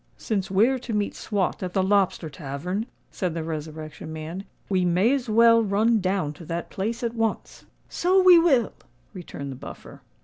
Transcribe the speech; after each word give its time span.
"Since 0.17 0.49
we're 0.49 0.79
to 0.79 0.93
meet 0.93 1.13
Swot 1.13 1.61
at 1.61 1.73
the 1.73 1.83
Lobster 1.83 2.27
Tavern," 2.27 2.87
said 3.11 3.35
the 3.35 3.43
Resurrection 3.43 4.11
Man, 4.11 4.45
"we 4.67 4.83
may 4.83 5.13
as 5.13 5.29
well 5.29 5.61
run 5.61 5.99
down 5.99 6.33
to 6.33 6.45
that 6.45 6.71
place 6.71 7.03
at 7.03 7.13
once." 7.13 7.65
"So 7.87 8.19
we 8.19 8.39
will," 8.39 8.73
returned 9.13 9.51
the 9.51 9.55
Buffer. 9.57 10.01